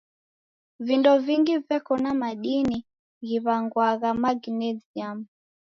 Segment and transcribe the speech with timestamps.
[0.79, 2.77] Vindo vingi veko na madini
[3.25, 5.25] ghiw'angwagha magnesiamu.